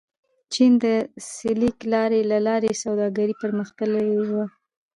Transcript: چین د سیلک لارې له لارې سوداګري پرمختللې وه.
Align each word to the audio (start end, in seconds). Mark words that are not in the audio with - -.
چین 0.53 0.71
د 0.83 0.85
سیلک 1.33 1.77
لارې 1.93 2.21
له 2.31 2.37
لارې 2.47 2.71
سوداګري 2.83 3.33
پرمختللې 3.41 4.17
وه. 4.31 4.45